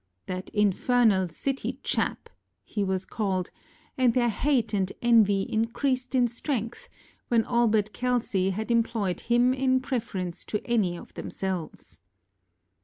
[0.27, 2.31] ŌĆ£That infernal city chap, ŌĆØ
[2.63, 3.51] he was called,
[3.99, 6.89] and their hate and envy increased in strength
[7.27, 11.99] when Albert Kelsey had employed him in preference to any of themselves.